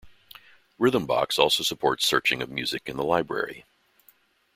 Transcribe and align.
Rhythmbox 0.79 1.37
also 1.37 1.61
supports 1.61 2.07
searching 2.07 2.41
of 2.41 2.49
music 2.49 2.89
in 2.89 2.97
the 2.97 3.03
library. 3.05 3.65